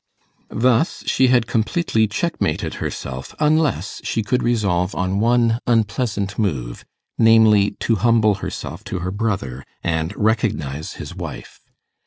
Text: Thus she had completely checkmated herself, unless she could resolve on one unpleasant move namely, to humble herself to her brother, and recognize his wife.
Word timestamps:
Thus 0.49 1.03
she 1.05 1.27
had 1.27 1.45
completely 1.45 2.07
checkmated 2.07 2.73
herself, 2.81 3.35
unless 3.39 4.01
she 4.03 4.23
could 4.23 4.41
resolve 4.41 4.95
on 4.95 5.19
one 5.19 5.59
unpleasant 5.67 6.39
move 6.39 6.83
namely, 7.19 7.75
to 7.81 7.97
humble 7.97 8.33
herself 8.41 8.83
to 8.85 8.97
her 9.01 9.11
brother, 9.11 9.63
and 9.83 10.11
recognize 10.17 10.93
his 10.93 11.13
wife. 11.15 11.59